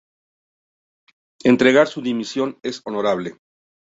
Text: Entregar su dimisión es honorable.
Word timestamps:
Entregar 1.43 1.87
su 1.87 2.01
dimisión 2.01 2.57
es 2.63 2.81
honorable. 2.85 3.37